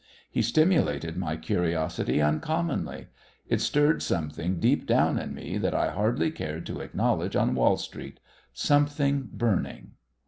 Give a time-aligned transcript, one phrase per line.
[0.31, 3.09] He stimulated my curiosity uncommonly.
[3.47, 7.77] It stirred something deep down in me that I hardly cared to acknowledge on Wall
[7.77, 8.19] Street
[8.51, 9.91] something burning.